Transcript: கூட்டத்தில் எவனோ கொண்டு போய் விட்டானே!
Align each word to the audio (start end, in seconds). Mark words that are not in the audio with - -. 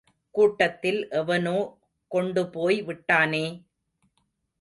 கூட்டத்தில் 0.35 1.09
எவனோ 1.11 1.57
கொண்டு 2.11 2.49
போய் 2.49 2.81
விட்டானே! 2.81 3.43